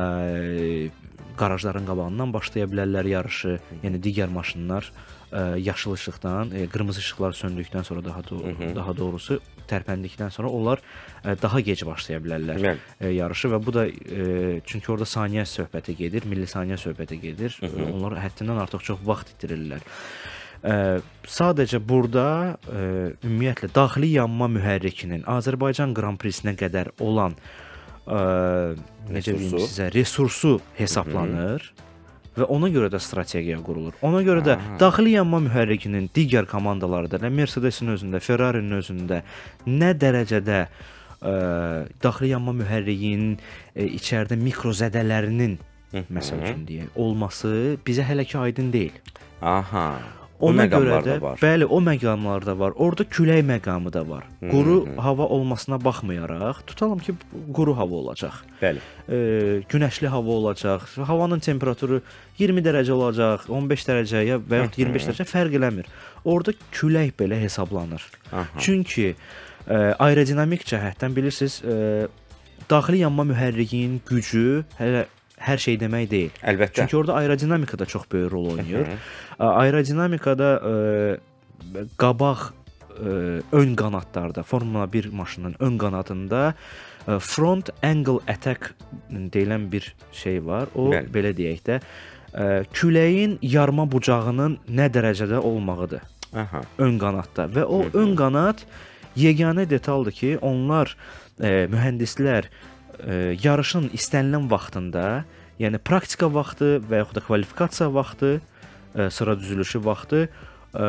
[1.37, 4.89] qarajların qabağından başlaya bilərlər yarışı, yəni digər maşınlar
[5.33, 10.81] ə, yaşıl işıqdan, ə, qırmızı işıqlar söndükdən sonra daha doğru, daha doğrusu tərpəndikdən sonra onlar
[11.25, 12.85] ə, daha gec başlaya bilərlər Bəli.
[13.01, 14.31] ə, yarışı və bu da ə,
[14.65, 17.59] çünki orada saniyə söhbəti gedir, milli saniyə söhbəti gedir.
[17.61, 19.85] Ə, Onlar həddindən artıq çox vaxt itirirlər.
[20.67, 20.99] Ə,
[21.31, 22.27] sadəcə burada
[22.67, 22.81] ə,
[23.23, 27.37] ümumiyyətlə daxili yanma mühərrikinin Azərbaycan Qran Prisinə qədər olan
[28.07, 28.75] ə,
[29.13, 29.69] necə deyim Resursu.
[29.71, 31.69] sizə resursu hesablanır
[32.37, 33.95] və ona görə də strategiya qurulur.
[34.05, 39.23] Ona görə də daxili yanma mühərrikinin digər komandalarda, nə Mercedes-in özündə, Ferrari-nin özündə
[39.71, 41.33] nə dərəcədə ə,
[42.03, 45.57] daxili yanma mühərrikinin ə, içəridə mikro zədələrinin
[46.13, 47.51] məsəl üçün deyək, olması
[47.87, 48.99] bizə hələ ki aydın deyil.
[49.41, 49.89] Aha.
[50.41, 51.39] Ona görə də var.
[51.41, 52.75] bəli, o məqamlar da var.
[52.77, 54.27] Orda külək məqamı da var.
[54.51, 57.15] Quru hava olmasına baxmayaraq, tutalım ki,
[57.57, 58.43] quru hava olacaq.
[58.61, 58.83] Bəli.
[59.09, 59.17] E,
[59.71, 60.85] günəşli hava olacaq.
[61.09, 62.03] Havanın temperaturu
[62.39, 65.89] 20 dərəcə olacaq, 15 dərəcə ya və yaxud 25 dərəcə fərq eləmir.
[66.25, 68.05] Orda külək belə hesablanır.
[68.33, 68.47] Aha.
[68.61, 72.09] Çünki ə, aerodinamik cəhətdən bilirsiniz, ə,
[72.71, 75.07] daxili yanma mühərrikinin gücü hələ
[75.47, 76.41] hər şey demək deyil.
[76.43, 76.83] Əlbəttə.
[76.83, 78.91] Çünki orada aerodinamika da çox böyük rol oynayır.
[79.37, 80.75] Ə, Aerodinamikada ə,
[82.01, 83.15] qabaq ə,
[83.61, 88.75] ön qanadlarda Formula 1 maşınının ön qanadında ə, front angle attack
[89.11, 90.73] deyilən bir şey var.
[90.75, 91.13] O Bəli.
[91.15, 96.05] belə deyək də ə, küləyin yarma bucağının nə dərəcədə olmağıdır
[96.37, 96.63] Aha.
[96.83, 98.65] ön qanadda və o ön qanad
[99.17, 100.93] yeganə detaldır ki, onlar
[101.41, 102.51] e, mühəndislər
[103.05, 105.25] e, yarışın istənilən vaxtında,
[105.61, 108.41] yəni praktika vaxtı və yaxud da kvalifikasiya vaxtı,
[108.95, 110.87] e, sıra düzülüşü vaxtı e,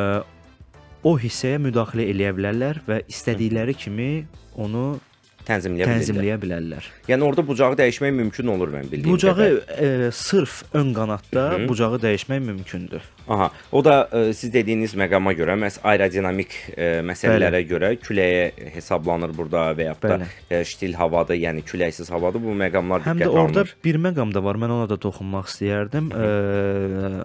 [1.03, 4.11] o hissəyə müdaxilə eləyə bilərlər və istədikləri kimi
[4.57, 4.97] onu
[5.47, 6.01] Tənzimləyə bilirlər.
[6.01, 6.87] tənzimləyə bilərlər.
[7.07, 9.45] Yəni orada bucağı dəyişmək mümkün olur mən bildiyim Bucağı
[9.79, 13.01] e, sırf ön qanadda bucağı dəyişmək mümkündür.
[13.27, 13.47] Aha.
[13.71, 19.69] O da e, siz dediyiniz məqama görə, məhz aerodinamik e, məsələlərə görə küləyə hesablanır burada
[19.79, 20.27] və yaxud da Bəli.
[20.51, 22.43] e, ştil havadır, yəni küləksiz havadır.
[22.43, 23.75] Bu məqamlar Həm də diqqətə orada alınır.
[23.87, 24.55] bir məqam da var.
[24.65, 26.11] Mən ona da toxunmaq istəyərdim.
[26.11, 27.23] Eee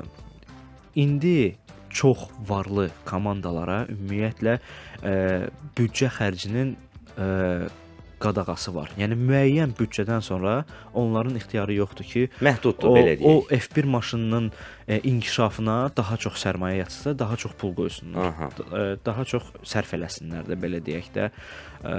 [0.94, 1.56] indi
[1.90, 4.58] çox varlı komandalara ümumiyyətlə
[5.04, 6.74] eee büdcə xərcinin
[7.18, 7.68] eee
[8.22, 8.92] qadağası var.
[8.98, 10.62] Yəni müəyyən büdcədən sonra
[10.94, 13.66] onların ixtiyarı yoxdur ki, Məhduddur o, belə o deyək.
[13.66, 14.50] F1 maşınının
[14.88, 18.30] e, inkişafına daha çox sərmayə yatsınlar, daha çox pul qoysunlar.
[18.32, 18.50] Aha.
[18.72, 21.94] E, Daha çox sərf eləsinlər də belə deyək də e,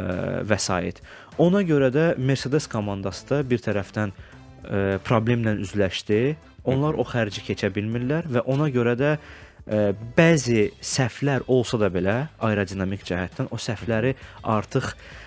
[0.49, 1.01] vəsait.
[1.43, 6.35] Ona görə də Mercedes komandası da bir tərəfdən e, problemlə üzləşdi.
[6.63, 12.15] Onlar o xərci keçə bilmirlər və ona görə də e, bəzi səhvlər olsa da belə
[12.39, 15.22] aerodinamik cəhətdən o səhvləri artıq ə,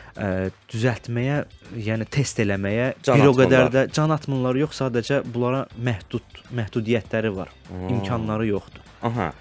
[0.73, 1.41] düzəltməyə,
[1.87, 3.89] yəni test eləməyə Can bir o qədər atmırlar.
[3.89, 7.53] də can atmırlar yox, sadəcə bunlara məhdud məhdudiyyətləri var.
[7.91, 8.85] İmkanları yoxdur.
[9.03, 9.33] Aha.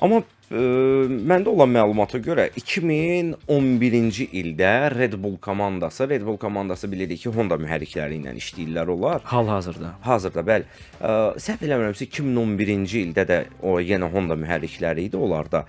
[0.00, 7.32] Amma məndə olan məlumata görə 2011-ci ildə Red Bull komandası, Red Bull komandası bilirik ki,
[7.32, 9.24] Honda mühərrikləri ilə işləyirlər onlar.
[9.30, 9.94] Hal-hazırda.
[10.04, 10.68] Hazırda bəli.
[11.00, 15.64] Səhv eləmirəmsə 2011-ci ildə də o yenə Honda mühərrikləri idi onlarda.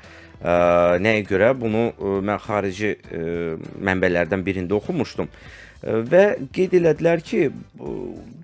[1.01, 1.87] Nəyə görə bunu
[2.25, 2.97] mən xarici
[3.79, 5.31] mənbələrdən birində oxumuşdum.
[5.85, 6.23] Və
[6.55, 7.51] qeyd elədilər ki,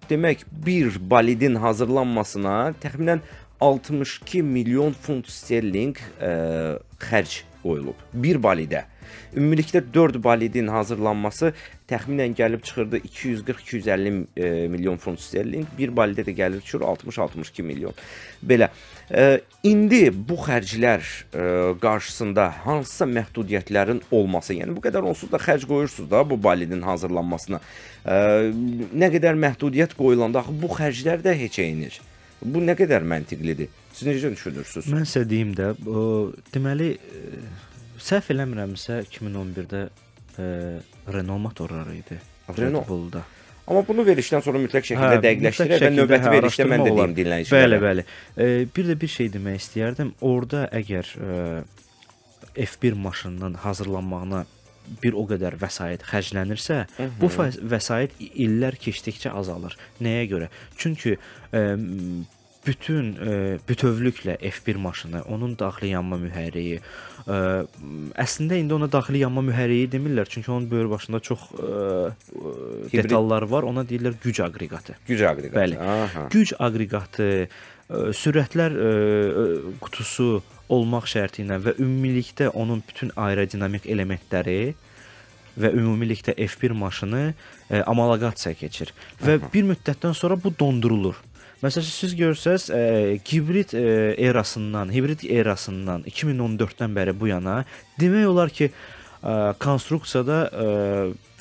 [0.09, 3.23] demək bir bolidin hazırlanmasına təxminən
[3.61, 8.85] 62 milyon funt sterling ə, xərc qoyulub bir bolidə.
[9.35, 11.53] Ümumilikdə 4 bolidin hazırlanması
[11.87, 15.67] təxminən gəlib çıxırdı 240-250 e, milyon funt sterling.
[15.77, 17.95] Bir bolidə də gəlir çıxır 60-62 milyon.
[18.43, 18.69] Belə.
[19.11, 21.47] E, indi bu xərclər e,
[21.83, 27.59] qarşısında hansısa məhdudiyyətlərin olması, yəni bu qədər onsuz da xərc qoyursunuz da bu bolidin hazırlanmasına.
[28.05, 28.15] E,
[29.03, 32.01] nə qədər məhdudiyyət qoyulanda axı bu xərclər də heç eynir.
[32.41, 33.69] Bu nə qədər məntiqlidir?
[33.93, 34.87] Siz necə düşünürsüz?
[34.93, 37.43] Mən sizə deyim də, o deməli ə,
[38.01, 40.47] səhv eləmirəmsə 2011-də ə,
[41.13, 42.17] Renault motorları idi.
[42.57, 42.87] Renault.
[42.89, 43.23] Bullda.
[43.67, 47.13] Amma bunu verişdən sonra mütləq şəkildə Hə, dəqiqləşdirək və növbəti hə, verişdə mən də deyim
[47.19, 47.59] dinləyicilərə.
[47.61, 48.05] Bəli, bəli.
[48.35, 50.09] E, bir də bir şey demək istəyərdim.
[50.27, 51.37] Orda əgər e,
[52.65, 54.41] F1 maşınının hazırlanmağına
[55.03, 56.83] bir o qədər vəsait xərclənirsə,
[57.21, 59.77] bu fə- vəsait illər keçdikcə azalır.
[60.03, 60.49] Nəyə görə?
[60.77, 61.17] Çünki
[61.53, 61.61] e,
[62.65, 66.77] bütün e, bütövlüklə F1 maşını, onun daxili yanma mühərriki,
[67.25, 67.37] e,
[68.21, 72.93] əslində indi ona daxili yanma mühərriki demirlər, çünki onun böyür başında çox e, Hibrid.
[73.03, 73.63] detallar var.
[73.63, 74.97] Ona deyirlər güc aqreqatı.
[75.07, 75.57] Güc aqreqatı.
[75.57, 75.79] Bəli.
[75.81, 76.27] Aha.
[76.33, 77.29] Güc aqreqatı,
[77.89, 79.45] ə, sürətlər ə, ə,
[79.81, 80.29] qutusu
[80.71, 84.73] olmaq şərti ilə və ümumilikdə onun bütün aerodinamik elementləri
[85.59, 91.19] və ümumilikdə F1 maşını ə, amalaqasiya keçir və bir müddətdən sonra bu dondurulur.
[91.61, 92.85] Məsələn siz görsəz, ə,
[93.27, 93.83] hibrid ə,
[94.29, 97.61] erasından, hibrid erasından 2014-dən bəri bu yana
[98.01, 100.69] demək olar ki, ə, konstruksiyada ə,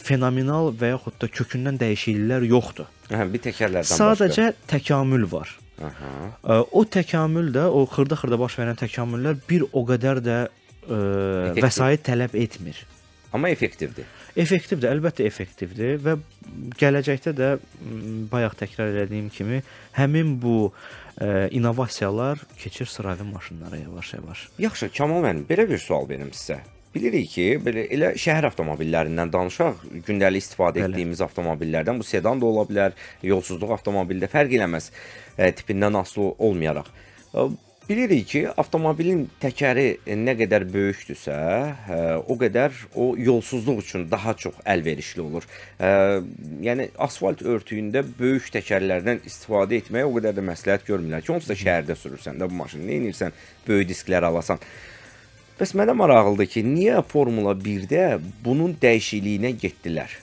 [0.00, 2.90] fenomenal və yaxud da kökündən dəyişikliklər yoxdur.
[3.10, 5.54] Hə, bir təkərlərdən Sadəcə təkamül var.
[5.80, 6.64] Aha.
[6.76, 10.48] O təkamül də, o xırda-xırda baş verən təkamüllər bir o qədər də ə,
[10.90, 11.64] Effektiv.
[11.64, 12.80] vəsait tələb etmir.
[13.32, 14.08] Amma effektivdir.
[14.36, 16.16] Effektivdir, əlbəttə effektivdir və
[16.80, 17.50] gələcəkdə də
[18.32, 19.62] bayaq təkrar etdiyim kimi
[19.96, 24.48] həmin bu ə, innovasiyalar keçir sıravi maşınlara yavaş-yavaş.
[24.58, 26.58] Yaxşı, Kamal müəllim, belə bir sual verim sizə.
[26.90, 30.90] Bilirik ki, belə elə şəhər avtomobillərindən danışaq, gündəlik istifadə Bəli.
[30.90, 34.90] etdiyimiz avtomobillərdən bu sedan da ola bilər, yolsuzluq avtomobildə fərq eləməz,
[35.36, 36.90] ə, tipindən asılı olmayaraq.
[37.30, 37.46] Ə,
[37.90, 44.60] Bilirik ki, avtomobilin təkəri nə qədər böyükdürsə, ə, o qədər o yolsuzluq üçün daha çox
[44.62, 45.48] əlverişli olur.
[46.62, 51.58] Yəni asfalt örtüyündə böyük təkərlərdən istifadə etməyə o qədər də məsləhət görmürlər ki, onsuz da
[51.64, 53.34] şəhərdə sürürsən də bu maşını, nə edirsən,
[53.66, 54.62] böyük disklər alasan.
[55.60, 58.04] Bəs mənə maraqlıdır ki, niyə Formula 1-də
[58.44, 60.14] bunun dəyişikliyinə getdilər?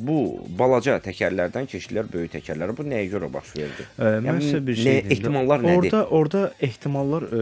[0.00, 0.16] Bu
[0.58, 2.74] balaca təkərlərdən keçdilər böyük təkərlərə.
[2.78, 3.86] Bu nəyə görə baş verdi?
[3.98, 5.78] Mən Yəni, sizə bir nə- şey də, ehtimallar nədir?
[5.90, 7.40] Orda orada ehtimallar ə,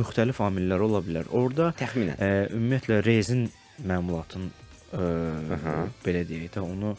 [0.00, 1.28] müxtəlif amillər ola bilər.
[1.36, 2.16] Orda Təxminən.
[2.16, 3.44] ə, ümumiyyətlə rezin
[3.88, 5.10] məmulatın ə,
[5.58, 5.74] Aha.
[6.04, 6.94] belə deyək də onu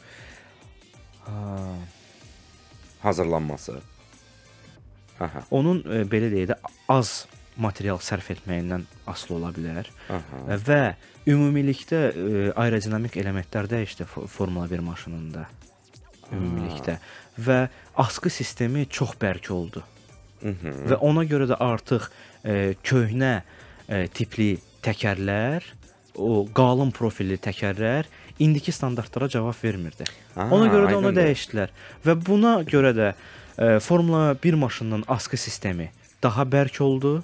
[1.25, 1.75] ha,
[3.03, 3.79] Hazırlanması.
[5.21, 6.59] Aha, onun ə, belə deyək də
[6.93, 7.15] az
[7.57, 10.57] material sərf etməyindən asılı ola bilər aha.
[10.67, 10.81] və
[11.29, 15.45] ümumilikdə ə, aerodinamik elementlər dəyişdi fo- Formula 1 maşınında.
[16.33, 16.97] Ümumilikdə
[17.45, 17.67] və
[17.99, 19.83] askı sistemi çox bərk oldu.
[20.43, 20.89] Mhm.
[20.91, 22.09] və ona görə də artıq
[22.43, 23.41] e, köhnə
[23.87, 25.63] e, tipli təkərlər,
[26.19, 28.09] o qalın profilli təkərlər
[28.43, 30.03] indiki standartlara cavab vermirdi.
[30.35, 31.21] Aha, ona görə də onu aydındır.
[31.21, 31.71] dəyişdilər
[32.05, 35.91] və buna görə də e, Formula 1 maşınının askı sistemi
[36.23, 37.23] daha bərk oldu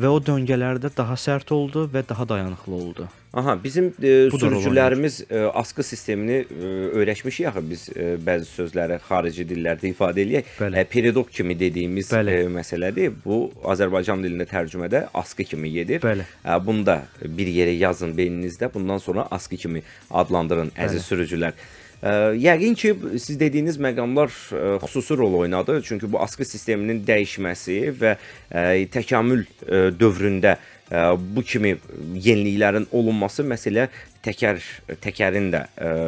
[0.00, 3.08] və o döngələrdə daha sərt oldu və daha dayanıqlı oldu.
[3.32, 9.44] Aha, bizim e, sürücülərimiz e, askı sistemini e, öyrəşmişik axı biz e, bəzi sözləri xarici
[9.46, 10.48] dillərdə ifadə eləyək.
[10.58, 10.80] Bəli.
[10.80, 12.34] E, peridok kimi dediyimiz Bəli.
[12.40, 13.12] e, məsələdir.
[13.24, 16.02] Bu Azərbaycan dilində tərcümədə askı kimi gedir.
[16.02, 16.26] Bəli.
[16.42, 18.72] E, bunu da bir yerə yazın beyninizdə.
[18.74, 21.54] Bundan sonra askı kimi adlandırın əziz sürücülər.
[22.00, 25.82] Yəqin ki, siz dediyiniz məqamlar ə, xüsusi rol oynadı.
[25.84, 30.56] Çünki bu askı sisteminin dəyişməsi və ə, təkamül ə, dövründə
[30.90, 31.76] bu kimi
[32.18, 33.84] yeniliklərin olunması məsələ
[34.24, 34.58] təkər
[34.98, 35.60] təkərin də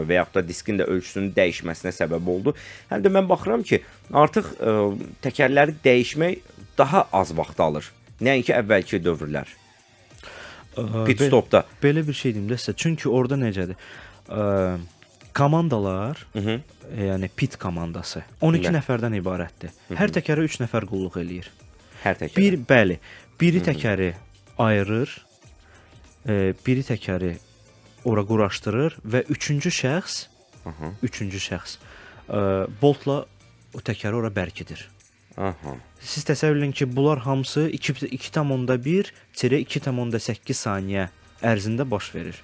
[0.08, 2.54] və yaxud da diskin də ölçüsünün dəyişməsinə səbəb oldu.
[2.90, 3.78] Həm də mən baxıram ki,
[4.10, 4.48] artıq
[5.22, 7.92] təkərləri dəyişmək daha az vaxt alır.
[8.18, 9.46] Nəinki əvvəlki dövrlər.
[11.06, 11.62] Pit stopda.
[11.82, 12.74] Belə bir şey deyim də sizə.
[12.74, 13.78] Çünki orada necədir?
[14.26, 14.80] Ə,
[15.34, 16.60] komandalar, Hı -hı.
[16.96, 18.76] e, yəni pit komandası 12 Bəli.
[18.78, 19.70] nəfərdən ibarətdir.
[19.90, 21.46] Hər təkərə 3 nəfər qulluq eləyir.
[22.04, 22.36] Hər təkər.
[22.36, 22.98] Bir bəli,
[23.40, 24.14] biri təkəri
[24.58, 25.24] ayırır,
[26.28, 27.36] e, biri təkəri
[28.04, 30.26] ora quraşdırır və üçüncü şəxs,
[30.66, 30.92] Aha.
[31.02, 31.76] üçüncü şəxs
[32.28, 33.24] e, boltla
[33.74, 34.88] o təkəri ora bərkidir.
[35.36, 35.76] Aha.
[36.00, 41.08] Siz təsəvvür edin ki, bunlar hamısı 2.1-2.8 saniyə
[41.42, 42.42] ərzində baş verir.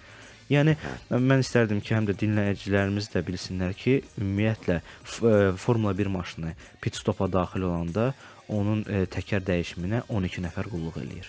[0.49, 0.75] Yəni
[1.13, 6.97] mən istərdim ki, həm də dinləyicilərimiz də bilsinlər ki, ümumiyyətlə e, Formula 1 maşını pit
[6.97, 8.13] stopa daxil olanda
[8.49, 11.29] onun e, təkər dəyişiminə 12 nəfər qulluq eləyir.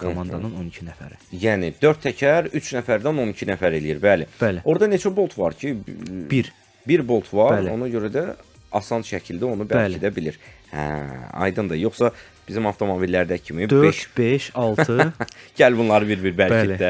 [0.00, 1.18] Komandanın 12 nəfəri.
[1.42, 3.98] Yəni 4 təkər 3 nəfərdən 12 nəfər eləyir.
[4.02, 4.28] Bəli.
[4.40, 4.62] Bəli.
[4.64, 5.74] Orada neçə bolt var ki?
[6.30, 6.52] 1.
[6.88, 7.58] Bir bolt var.
[7.58, 7.74] Bəli.
[7.74, 8.24] Ona görə də
[8.72, 10.38] asan şəkildə onu bərkidə bilir.
[10.70, 10.86] Hə,
[11.44, 11.80] aydındır.
[11.82, 12.12] Yoxsa
[12.50, 14.94] Bizim avtomobillərdəki kimi 4, 5, 6
[15.60, 16.88] Gəl bunları bir-bir bərkit də.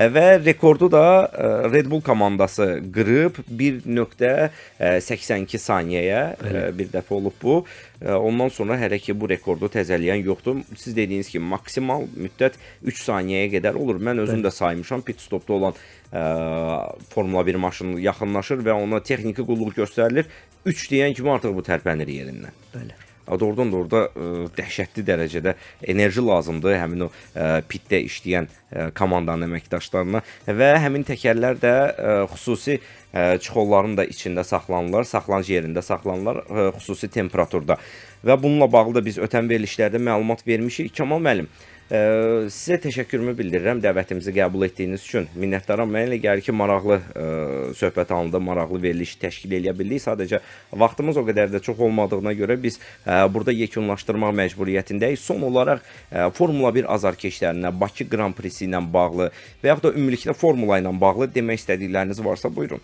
[0.00, 7.36] E, Və rekordu da e, Red Bull komandası qırıb 1.82 saniyəyə e, bir dəfə olub
[7.42, 7.58] bu.
[8.00, 10.62] E, Ondan sonra hələ ki bu rekordu təzələyən yoxdur.
[10.80, 14.00] Siz dediyiniz kimi maksimal müddət 3 saniyəyə qədər olur.
[14.00, 15.78] Mən özüm də saymışam pit stopda olan ə,
[17.12, 20.24] Formula 1 maşını yaxınlaşır və ona texniki qulluq göstərilir.
[20.64, 22.54] 3 deyən kimi artıq bu tərpənir yerindən.
[22.74, 22.94] Bəli.
[23.40, 25.54] Doğrudan da orada ə, dəhşətli dərəcədə
[25.94, 30.22] enerji lazımdır həmin o ə, pitdə işləyən ə, komandanın əməkdaşlarına
[30.60, 36.70] və həmin təkərlər də ə, xüsusi ə, çuxolların da içində saxlanılır, saxlanıc yerində saxlanılır ə,
[36.78, 37.78] xüsusi temperaturda.
[38.22, 40.92] Və bununla bağlı da biz ötən verilişlərdə məlumat vermişik.
[40.94, 45.26] Kamal müəllim, ə, sizə təşəkkürümü bildirirəm dəvətimizi qəbul etdiyiniz üçün.
[45.36, 45.90] Minnətdaram.
[45.92, 47.26] Mənə elə gəlir ki, maraqlı ə,
[47.76, 50.00] söhbət alındı, maraqlı veriliş təşkil edə bildik.
[50.06, 50.40] Sadəcə
[50.72, 55.20] vaxtımız o qədər də çox olmadığına görə biz ə, burada yekunlaşdırmaq məcburiyyətindəyik.
[55.20, 59.28] Son olaraq ə, Formula 1 azarkeşlərinə, Bakı Qran Prisi ilə bağlı
[59.60, 62.80] və yaxud da ümumilikdə formula ilə bağlı demək istədikləriniz varsa buyurun.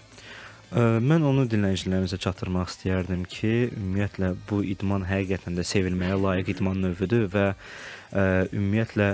[0.69, 7.25] Mən onu dinləyicilərimizə çatdırmaq istəyərdim ki, ümumiyyətlə bu idman həqiqətən də sevilməyə layiq idman növüdür
[7.33, 7.47] və
[8.15, 9.09] ümumiyyətlə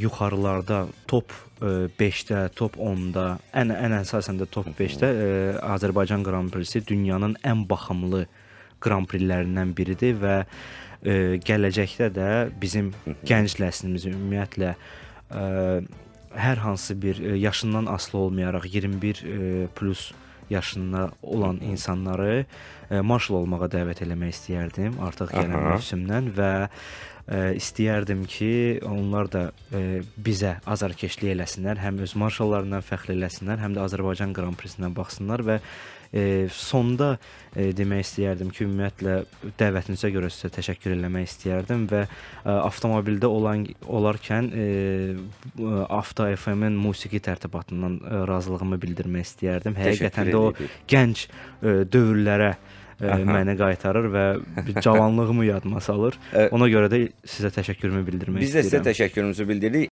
[0.00, 5.28] yuxarılarda top 5-də, top 10-da, ən ən əsasən də top 5-də ə,
[5.76, 8.26] Azərbaycan Qran Prisi dünyanın ən baxımlı
[8.84, 10.42] Qran Prilərindən biridir və
[11.46, 12.28] gələcəkdə də
[12.60, 12.90] bizim
[13.28, 14.74] gənc nəslimizi ümumiyyətlə
[16.36, 20.12] hər hansı bir yaşından asılı olmayaraq 21 ə, plus
[20.50, 22.44] yaşında olan insanları
[23.02, 26.50] marşal olmağa dəvət eləmək istəyərdim artıq gələn mövsümdən və
[27.26, 28.52] ə, istəyərdim ki,
[28.86, 29.82] onlar da ə,
[30.16, 35.58] bizə azarkeşlik eləsinlər, həm öz marşallarından fəxr eləsinlər, həm də Azərbaycan Qran Prisindən baxsınlar və
[35.58, 39.16] ə, sonda ə, demək istəyərdim ki, ümumiyyətlə
[39.58, 42.08] dəvətinizə görə sizə təşəkkür eləmək istəyərdim və ə,
[42.54, 44.70] avtomobildə olan olarkən ə,
[45.58, 49.78] ə, Avto FM-in musiqi tərtibatından ə, razılığımı bildirmək istəyərdim.
[49.82, 50.50] Həqiqətən də o
[50.90, 53.16] gənc ə, dövrlərə ə, Aha.
[53.28, 54.24] mənə qaytarır və
[54.66, 56.14] bir cavanlığımı yadıma salır.
[56.32, 58.86] Ə, Ona görə də sizə təşəkkürümü bildirmək Biz də sizə istəyirəm.
[58.88, 59.84] təşəkkürümüzü bildiririk.